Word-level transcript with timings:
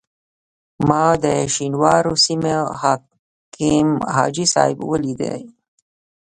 ما 0.87 1.05
د 1.23 1.25
شینوارو 1.53 2.13
سیمې 2.25 2.55
حکیم 2.81 3.89
حاجي 4.15 4.45
صاحب 4.53 4.77
ولیدی. 4.91 5.39